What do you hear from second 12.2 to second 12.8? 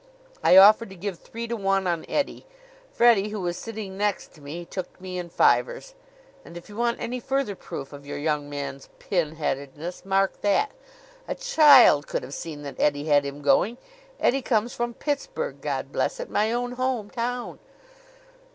have seen that